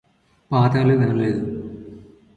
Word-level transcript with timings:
పాఠాలు 0.51 0.93
వినలేడు 0.93 1.43